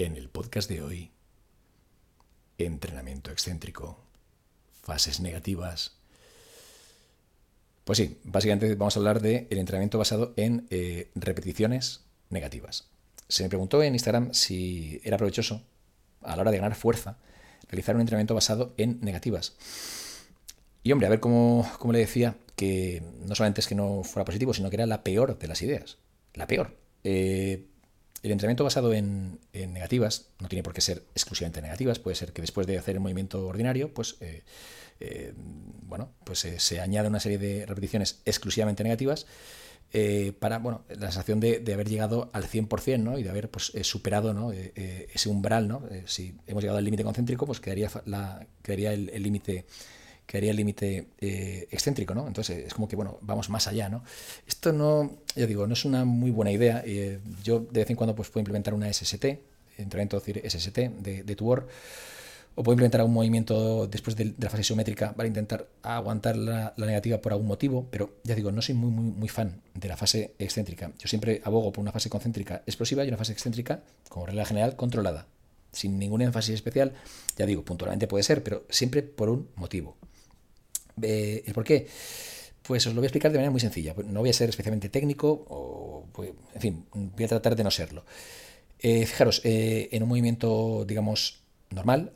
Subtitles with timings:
[0.00, 1.10] En el podcast de hoy,
[2.56, 3.98] entrenamiento excéntrico,
[4.72, 5.92] fases negativas.
[7.84, 12.00] Pues sí, básicamente vamos a hablar del entrenamiento basado en eh, repeticiones
[12.30, 12.88] negativas.
[13.28, 15.62] Se me preguntó en Instagram si era provechoso
[16.22, 17.18] a la hora de ganar fuerza
[17.68, 19.54] realizar un entrenamiento basado en negativas.
[20.82, 24.54] Y hombre, a ver cómo, le decía que no solamente es que no fuera positivo,
[24.54, 25.98] sino que era la peor de las ideas.
[26.32, 26.74] La peor.
[27.04, 27.66] Eh,
[28.22, 32.42] el entrenamiento basado en, negativas no tiene por qué ser exclusivamente negativas, puede ser que
[32.42, 34.42] después de hacer el movimiento ordinario, pues eh,
[35.00, 35.32] eh,
[35.82, 39.26] bueno, pues se añade una serie de repeticiones exclusivamente negativas
[40.38, 43.18] para bueno, la sensación de, haber llegado al 100% ¿no?
[43.18, 44.52] y de haber pues, superado ¿no?
[44.52, 45.66] ese umbral.
[45.66, 45.82] ¿no?
[46.06, 49.66] si hemos llegado al límite concéntrico, pues quedaría, la, quedaría el límite
[50.30, 52.28] quedaría el límite eh, excéntrico, ¿no?
[52.28, 54.04] Entonces es como que, bueno, vamos más allá, ¿no?
[54.46, 56.84] Esto no, ya digo, no es una muy buena idea.
[56.86, 59.24] Eh, yo de vez en cuando pues, puedo implementar una SST,
[59.76, 61.66] entrenamiento SST de, de Tuor,
[62.54, 67.20] o puedo implementar un movimiento después de, la fase isométrica para intentar aguantar la, negativa
[67.20, 70.34] por algún motivo, pero ya digo, no soy muy, muy, muy fan de la fase
[70.38, 70.92] excéntrica.
[71.00, 74.76] Yo siempre abogo por una fase concéntrica explosiva y una fase excéntrica, como regla general,
[74.76, 75.26] controlada.
[75.72, 76.92] Sin ningún énfasis especial,
[77.36, 79.96] ya digo, puntualmente puede ser, pero siempre por un motivo.
[81.02, 81.86] Eh, ¿El por qué?
[82.62, 83.94] Pues os lo voy a explicar de manera muy sencilla.
[84.04, 87.70] No voy a ser especialmente técnico, o, pues, en fin, voy a tratar de no
[87.70, 88.04] serlo.
[88.78, 92.12] Eh, fijaros, eh, en un movimiento, digamos, normal,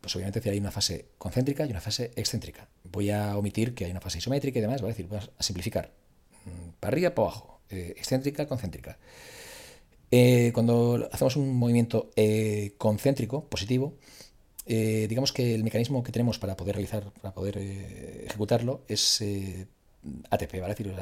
[0.00, 2.66] pues obviamente hay una fase concéntrica y una fase excéntrica.
[2.84, 5.42] Voy a omitir que hay una fase isométrica y demás, voy a decir, voy a
[5.42, 5.92] simplificar.
[6.46, 8.98] Mm, para arriba, para abajo, excéntrica, concéntrica.
[10.54, 12.10] cuando hacemos un movimiento
[12.78, 13.98] concéntrico, positivo,
[14.68, 19.20] eh, digamos que el mecanismo que tenemos para poder realizar, para poder eh, ejecutarlo, es
[19.20, 19.68] eh,
[20.28, 20.74] ATP, ¿vale?
[20.74, 20.92] decir,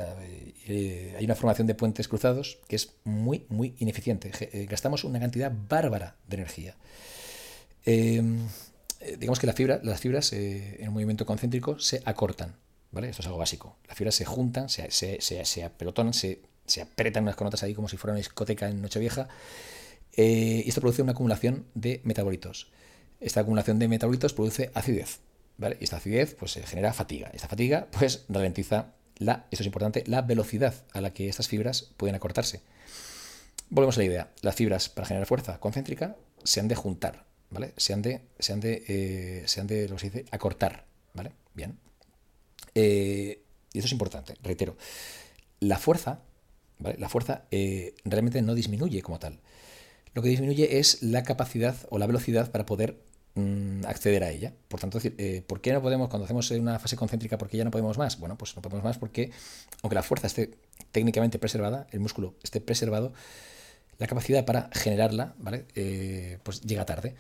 [1.17, 4.31] hay una formación de puentes cruzados que es muy, muy ineficiente.
[4.69, 6.77] gastamos una cantidad bárbara de energía.
[7.85, 12.57] digamos que la fibra, las fibras en un movimiento concéntrico se acortan,
[12.93, 13.09] ¿vale?
[13.09, 13.77] Esto es algo básico.
[13.89, 17.63] Las fibras se juntan, se, se, se, se apelotonan, se, se apretan unas con otras
[17.63, 19.29] ahí como si fuera una discoteca en Nochevieja.
[20.17, 22.69] y esto produce una acumulación de metabolitos.
[23.25, 25.21] Esta acumulación de metabolitos produce acidez,
[25.57, 25.79] ¿vale?
[25.81, 27.31] Y esta acidez pues genera fatiga.
[27.33, 31.91] Esta fatiga pues ralentiza la, esto es importante, la velocidad a la que estas fibras
[31.97, 32.61] pueden acortarse.
[33.71, 34.31] Volvemos a la idea.
[34.43, 37.73] Las fibras para generar fuerza concéntrica se han de juntar, ¿vale?
[37.79, 41.33] Se han de, se han de, eh, se han de lo que acortar, ¿vale?
[41.55, 41.79] Bien.
[42.75, 43.43] Eh,
[43.73, 44.77] y eso es importante, reitero.
[45.61, 46.21] La fuerza,
[46.79, 46.99] ¿vale?
[46.99, 49.41] La fuerza eh, realmente no disminuye como tal.
[50.13, 53.01] Lo que disminuye es la capacidad o la velocidad para poder
[53.37, 54.53] Mm, acceder a ella.
[54.69, 57.57] Por tanto, decir, eh, ¿por qué no podemos, cuando hacemos una fase concéntrica, por qué
[57.57, 58.19] ya no podemos más?
[58.21, 59.33] Bueno, pues no podemos más porque,
[59.83, 60.53] aunque la fuerza esté
[60.93, 63.13] técnicamente preservada, el músculo esté preservado,
[63.99, 65.67] la capacidad para generarla, ¿vale?
[65.75, 67.17] Eh, pues llega tarde.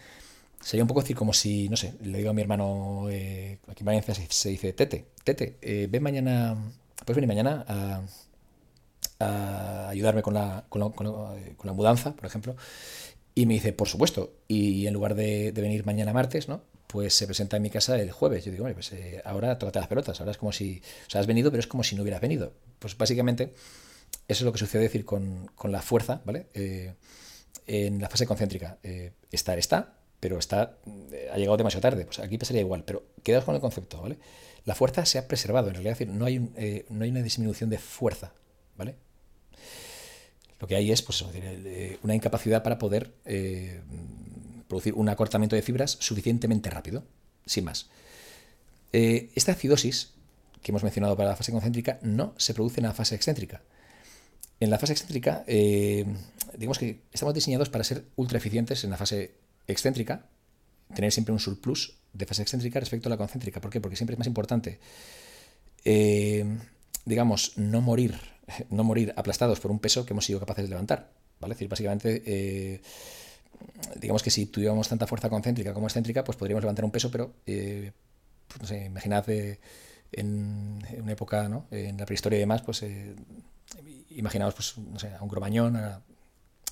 [0.60, 3.82] Sería un poco decir como si, no sé, le digo a mi hermano, eh, aquí
[3.82, 5.56] en Valencia se, dice, Tete, Tete,
[5.90, 6.56] ven mañana,
[7.04, 8.02] puedes venir mañana a,
[9.88, 10.80] ayudarme con la, con
[11.64, 12.56] la mudanza, por ejemplo.
[13.34, 14.32] Y me dice, por supuesto.
[14.46, 16.62] Y en lugar de, venir mañana martes, ¿no?
[16.86, 18.44] Pues se presenta en mi casa el jueves.
[18.44, 20.20] Yo digo, pues eh, ahora tócate las pelotas.
[20.20, 20.80] Ahora es como si.
[21.06, 22.52] O sea, has venido, pero es como si no hubieras venido.
[22.78, 23.54] Pues básicamente,
[24.28, 26.46] eso es lo que sucede decir con, la fuerza, ¿vale?
[26.54, 26.94] Eh,
[27.66, 28.78] en la fase concéntrica.
[28.84, 30.78] Eh, estar está, pero está.
[31.32, 32.04] ha llegado demasiado tarde.
[32.04, 32.84] Pues aquí pasaría igual.
[32.84, 34.18] Pero quedaos con el concepto, ¿vale?
[34.64, 35.68] La fuerza se ha preservado.
[35.68, 38.32] En realidad, no hay, no hay una disminución de fuerza,
[38.76, 38.94] ¿vale?
[40.60, 43.80] Lo que hay es pues, eh, una incapacidad para poder eh,
[44.68, 47.04] producir un acortamiento de fibras suficientemente rápido,
[47.44, 47.88] sin más.
[48.92, 50.12] Eh, esta acidosis
[50.62, 53.62] que hemos mencionado para la fase concéntrica no se produce en la fase excéntrica.
[54.60, 59.34] En la fase excéntrica, digamos que estamos diseñados para ser ultra eficientes en la fase
[59.66, 60.26] excéntrica,
[60.94, 63.60] tener siempre un surplus de fase excéntrica respecto a la concéntrica.
[63.60, 63.80] ¿Por qué?
[63.80, 64.78] Porque siempre es más importante,
[67.04, 68.18] digamos, no morir
[68.70, 71.10] no morir aplastados por un peso que hemos sido capaces de levantar.
[71.40, 71.52] ¿vale?
[71.52, 72.80] Es decir, básicamente, eh,
[73.96, 77.34] digamos que si tuviéramos tanta fuerza concéntrica como excéntrica, pues podríamos levantar un peso, pero,
[77.46, 77.92] eh,
[78.48, 79.60] pues no sé, imaginad eh,
[80.12, 81.66] en, una época, ¿no?
[81.70, 82.84] en la prehistoria y demás, pues
[84.10, 86.02] imaginaos, pues, no sé, a un cromañón, a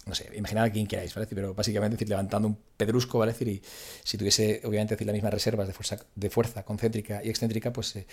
[0.05, 1.29] no sé, imaginad a quien queráis, ¿vale?
[1.29, 3.33] Pero básicamente decir, levantando un pedrusco, ¿vale?
[3.33, 3.63] Decir, y
[4.03, 7.97] si tuviese, obviamente, decir, las mismas reservas de fuerza, de fuerza concéntrica y excéntrica, pues,
[7.97, 8.07] eh,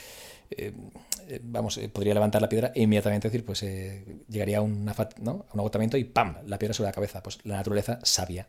[0.52, 3.62] eh, vamos, eh, podría levantar la piedra e inmediatamente, decir, pues,
[4.28, 6.38] llegaría a, a un agotamiento y ¡pam!
[6.46, 7.24] La piedra sobre la cabeza.
[7.24, 8.48] Pues la naturaleza sabia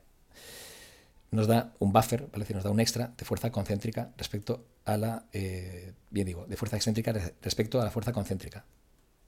[1.31, 2.41] nos da un buffer, ¿vale?
[2.41, 6.77] Decir, nos da un extra de fuerza concéntrica respecto a la, bien digo, de fuerza
[6.77, 8.65] excéntrica respecto a la fuerza concéntrica.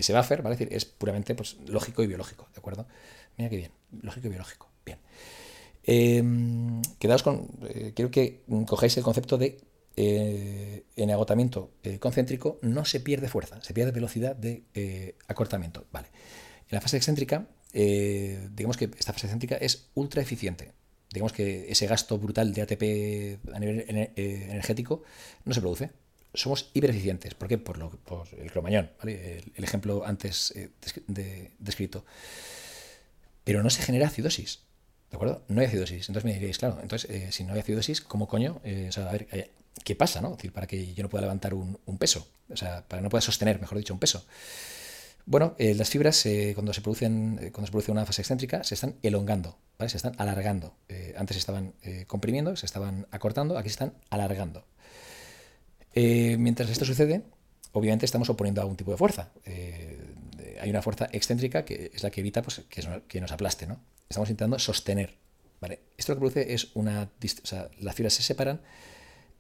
[0.03, 0.57] Ese buffer, ¿vale?
[0.57, 2.89] decir, es puramente pues, lógico y biológico, ¿de acuerdo?
[3.39, 3.71] Mira qué bien,
[4.03, 4.69] lógico y biológico.
[4.85, 4.99] Bien.
[5.85, 7.49] Em, quedaos con.
[7.69, 9.61] Eh, quiero que cojáis el concepto de.
[9.95, 15.85] Eh, en agotamiento eh, concéntrico no se pierde fuerza, se pierde velocidad de acortamiento.
[15.93, 16.09] Vale.
[16.69, 20.73] En la fase excéntrica, digamos que esta fase excéntrica es ultra eficiente.
[21.13, 23.85] Digamos que ese gasto brutal de ATP a nivel
[24.17, 25.05] energético
[25.45, 25.91] no se produce.
[26.35, 27.35] Somos hipereficientes.
[27.35, 27.59] ¿Por qué?
[27.59, 29.45] Por, lo, por el cromañón, ¿vale?
[29.55, 30.55] el, ejemplo antes
[31.59, 32.05] descrito.
[33.45, 34.61] Pero no se genera acidosis.
[35.13, 35.43] ¿De acuerdo?
[35.49, 36.09] No hay acidosis.
[36.09, 38.61] Entonces me diréis, claro, entonces eh, si no hay acidosis, ¿cómo coño?
[38.65, 39.51] Eh, o sea, a ver, eh,
[39.85, 40.31] ¿qué pasa, no?
[40.31, 43.11] Es decir, para que yo no pueda levantar un, peso, o sea, para que no
[43.11, 44.25] pueda sostener, mejor dicho, un peso.
[45.27, 49.57] Bueno, las fibras cuando se producen cuando se produce una fase excéntrica se están elongando,
[49.79, 49.89] ¿vale?
[49.89, 50.75] se están alargando.
[51.17, 51.75] antes estaban
[52.09, 54.65] comprimiendo, se estaban acortando, aquí se están alargando.
[55.95, 57.23] Mientras esto sucede,
[57.73, 59.31] obviamente estamos oponiendo a un tipo de fuerza.
[60.61, 63.81] hay una fuerza excéntrica que es la que evita pues, que, nos aplaste, ¿no?
[64.09, 65.15] estamos intentando sostener.
[65.61, 65.81] ¿vale?
[65.97, 67.05] Esto lo que produce es una...
[67.05, 68.61] O las fibras se separan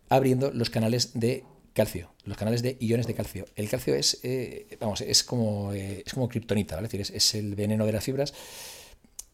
[0.08, 3.46] abriendo los canales de calcio, los canales de iones de calcio.
[3.56, 6.88] El calcio es, eh, vamos, es como, eh, es como kriptonita, ¿vale?
[6.93, 8.34] Es, el veneno de las fibras.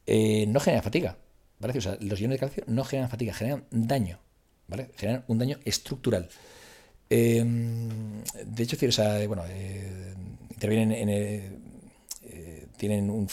[0.06, 1.19] Eh, no genera fatiga,
[1.59, 1.76] ¿vale?
[1.76, 4.21] O sea, los iones de calcio no generan fatiga, generan daño,
[4.69, 4.91] ¿vale?
[4.97, 6.29] Generan un daño estructural.
[7.10, 9.44] Em, de hecho, o sea, bueno,
[10.50, 11.58] intervienen en...
[12.76, 13.28] tienen un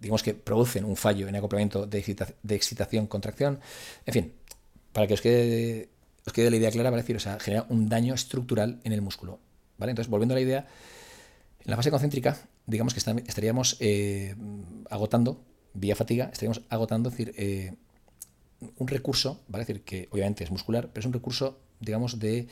[0.00, 1.98] digamos que producen un fallo en acoplamiento de,
[2.48, 3.60] excitación-contracción.
[4.06, 4.32] En fin,
[4.92, 5.90] para que os quede,
[6.26, 7.02] os quede la idea clara, ¿vale?
[7.02, 9.38] decir, o sea, genera un daño estructural en el músculo.
[9.78, 9.90] ¿vale?
[9.90, 10.66] Entonces, volviendo a la idea,
[11.64, 14.34] en la fase concéntrica, digamos que estaríamos eh,
[14.88, 15.44] agotando,
[15.74, 17.74] vía fatiga, estaríamos agotando, es decir, eh,
[18.76, 19.64] un recurso, ¿vale?
[19.64, 22.48] decir, que obviamente es muscular, pero es un recurso, digamos, de...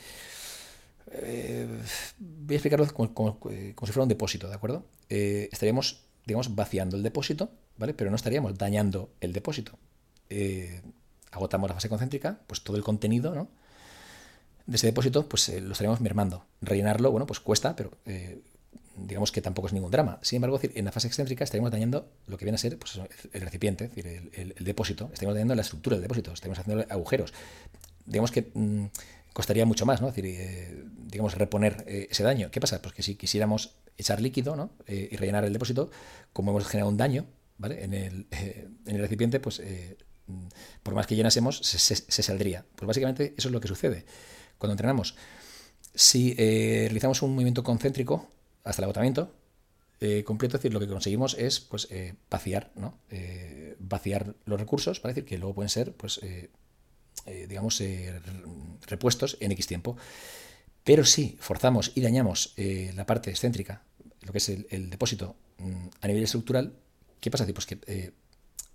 [1.11, 1.67] Eh,
[2.19, 4.85] voy a explicarlo como, si fuera un depósito, ¿de acuerdo?
[5.09, 7.93] estaríamos digamos, vaciando el depósito, ¿vale?
[7.93, 9.77] Pero no estaríamos dañando el depósito.
[10.29, 10.81] Eh,
[11.31, 13.47] agotamos la fase concéntrica, pues todo el contenido, ¿no?
[14.67, 16.45] De ese depósito, pues eh, lo estaríamos mermando.
[16.61, 18.41] Rellenarlo, bueno, pues cuesta, pero eh,
[18.95, 20.19] digamos que tampoco es ningún drama.
[20.21, 22.99] Sin embargo, en la fase excéntrica estaríamos dañando lo que viene a ser pues,
[23.33, 25.09] el recipiente, el, depósito.
[25.13, 27.33] Estaríamos dañando la estructura del depósito, estaríamos haciendo agujeros.
[28.05, 28.85] Digamos que mm,
[29.33, 30.09] costaría mucho más, ¿no?
[30.09, 32.51] Es decir, digamos, reponer ese daño.
[32.51, 32.81] ¿Qué pasa?
[32.81, 34.71] Pues que si quisiéramos echar líquido.
[34.87, 35.91] Eh, y rellenar el depósito,
[36.33, 37.27] como hemos generado un daño
[37.63, 39.97] en, el, eh, en el recipiente, pues eh,
[40.81, 42.65] por más que llenásemos, se, saldría.
[42.75, 44.05] Pues básicamente eso es lo que sucede
[44.57, 45.15] cuando entrenamos.
[45.93, 48.29] Si realizamos un movimiento concéntrico
[48.63, 49.33] hasta el agotamiento
[50.23, 51.89] completo, es decir, lo que conseguimos es pues,
[52.29, 52.97] vaciar, ¿no?
[53.79, 56.21] vaciar los recursos, para decir que luego pueden ser, pues,
[57.25, 57.83] digamos,
[58.87, 59.97] repuestos en X tiempo.
[60.85, 62.53] Pero si forzamos y dañamos
[62.95, 63.83] la parte excéntrica
[64.21, 66.73] lo que es el, depósito mm, a nivel estructural,
[67.19, 67.45] ¿qué pasa?
[67.47, 68.11] Pues que eh,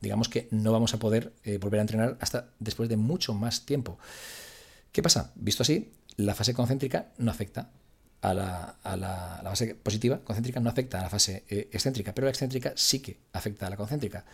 [0.01, 3.67] digamos que no vamos a poder eh, volver a entrenar hasta después de mucho más
[3.67, 3.99] tiempo.
[4.93, 5.33] ¿Qué pasa?
[5.35, 7.71] Visto así, la fase concéntrica no afecta
[8.31, 12.31] a la, a fase positiva, concéntrica no afecta a la fase eh, excéntrica, pero la
[12.31, 14.25] excéntrica sí que afecta a la concéntrica.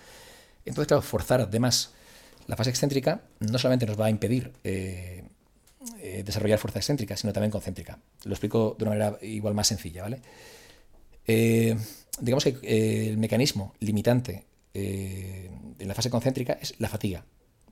[0.64, 1.92] Entonces, claro, forzar además
[2.46, 4.52] la fase excéntrica no solamente nos va a impedir
[6.24, 7.98] desarrollar fuerza excéntrica, sino también concéntrica.
[8.24, 10.20] Lo explico de una manera igual más sencilla, ¿vale?
[11.26, 11.76] Eh,
[12.20, 15.48] digamos que eh, el mecanismo limitante eh,
[15.78, 17.24] en la fase concéntrica es la fatiga.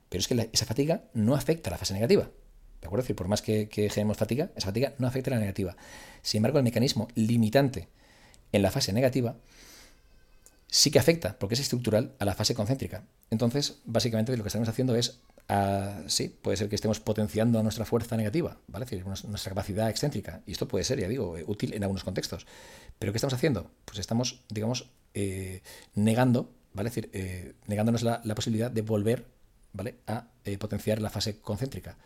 [0.09, 2.31] Pero es que esa fatiga no afecta a la fase negativa.
[2.81, 3.01] ¿De acuerdo?
[3.01, 5.77] Es decir, por más que, generemos fatiga, esa fatiga no afecta a la negativa.
[6.23, 7.89] Sin embargo, el mecanismo limitante
[8.53, 9.37] en la fase negativa
[10.69, 13.05] sí que afecta, porque es estructural, a la fase concéntrica.
[13.31, 15.21] Entonces, básicamente lo que estamos haciendo es
[16.07, 18.85] sí, puede ser que estemos potenciando nuestra fuerza negativa, ¿vale?
[18.85, 20.43] decir, nuestra capacidad excéntrica.
[20.47, 22.47] Y esto puede ser, ya digo, eh, útil en algunos contextos.
[22.99, 23.71] Pero ¿qué estamos haciendo?
[23.85, 25.63] Pues estamos, digamos, eh,
[25.95, 26.91] negando, ¿vale?
[26.91, 29.27] decir, eh, negándonos la, posibilidad de volver,
[29.73, 29.97] ¿vale?
[30.07, 30.27] A
[30.59, 31.97] potenciar la fase concéntrica.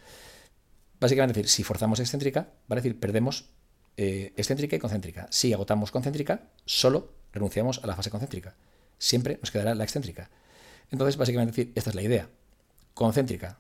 [1.03, 2.81] Básicamente, decir, si forzamos excéntrica, ¿vale?
[2.81, 3.51] decir, perdemos
[3.97, 5.27] excéntrica y concéntrica.
[5.31, 8.55] Si agotamos concéntrica, solo renunciamos a la fase concéntrica.
[8.99, 10.31] Siempre nos quedará la excéntrica.
[10.91, 12.29] Entonces, básicamente, decir, esta es la idea
[12.95, 13.59] concéntrica.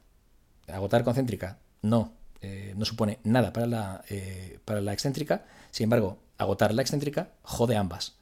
[0.68, 5.44] Agotar concéntrica no, eh, no supone nada para la, eh, para la excéntrica.
[5.70, 8.16] Sin embargo, agotar la excéntrica jode ambas.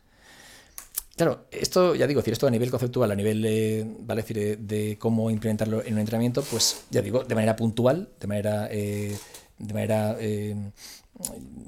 [1.20, 4.22] Claro, esto ya digo, decir esto a nivel conceptual, a nivel de, ¿vale?
[4.22, 8.68] decir, de, cómo implementarlo en un entrenamiento, pues ya digo, de manera puntual, de manera,
[8.70, 9.14] eh,
[9.58, 10.16] de manera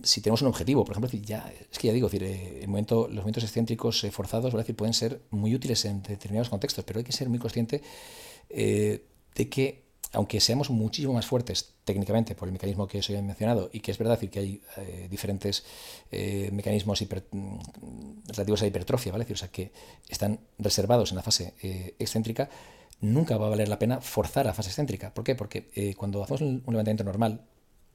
[0.03, 3.19] si tenemos un objetivo, por ejemplo, ya, es que ya digo, decir, el momento, los
[3.19, 7.29] momentos excéntricos forzados decir, pueden ser muy útiles en determinados contextos, pero hay que ser
[7.29, 7.83] muy consciente
[8.49, 13.71] de que, aunque seamos muchísimo más fuertes técnicamente por el mecanismo que os he mencionado,
[13.73, 15.65] y que es verdad que hay eh, diferentes
[16.11, 17.59] eh, mecanismos mm,
[18.29, 19.27] relativos a hipertrofia, ¿vale?
[19.31, 19.73] o sea, que
[20.09, 22.51] están reservados en la fase eh, excéntrica,
[23.01, 25.13] nunca va a valer la pena forzar a fase excéntrica.
[25.13, 25.35] ¿Por qué?
[25.35, 27.41] Porque cuando hacemos un levantamiento normal,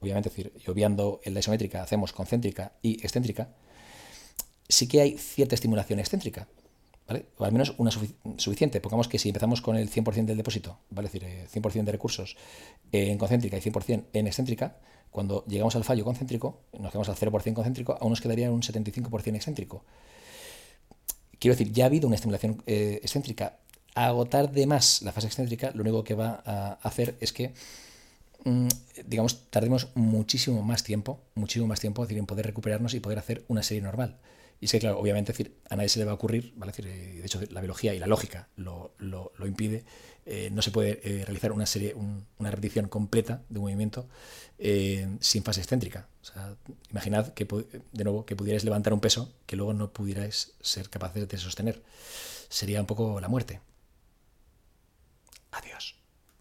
[0.00, 3.48] obviamente, es decir, y obviando la isométrica, hacemos concéntrica y excéntrica,
[4.68, 6.46] sí que hay cierta estimulación excéntrica.
[7.08, 7.24] ¿Vale?
[7.38, 8.82] O al menos una suficiente.
[8.82, 11.08] Pongamos que si empezamos con el 100% del depósito, ¿vale?
[11.08, 12.36] es decir, 100% de recursos
[12.92, 14.76] en concéntrica y 100% en excéntrica,
[15.10, 19.34] cuando llegamos al fallo concéntrico, nos quedamos al 0% concéntrico, aún nos quedaría un 75%
[19.34, 19.84] excéntrico.
[21.38, 23.58] Quiero decir, ya ha habido una estimulación eh, excéntrica.
[23.94, 27.54] agotar de más la fase excéntrica, lo único que va a hacer es que,
[28.44, 28.68] mm,
[29.06, 33.44] digamos, tardemos muchísimo más tiempo, muchísimo más tiempo decir, en poder recuperarnos y poder hacer
[33.48, 34.18] una serie normal.
[34.60, 36.72] Y es que, claro, obviamente, decir, a nadie se le va a ocurrir, ¿vale?
[36.72, 39.84] decir, eh, de hecho, la biología y la lógica lo, lo, impide,
[40.26, 44.08] eh, no se puede eh, realizar una serie, una repetición completa de un movimiento
[45.20, 46.08] sin fase excéntrica.
[46.22, 46.56] O sea,
[46.90, 51.28] imaginad que, de nuevo, que pudierais levantar un peso que luego no pudierais ser capaces
[51.28, 51.82] de sostener.
[52.48, 53.60] Sería un poco la muerte.
[55.52, 55.97] Adiós.